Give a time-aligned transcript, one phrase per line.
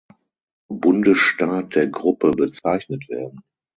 [0.73, 3.43] Bundesstaat der Gruppe bezeichnet werden.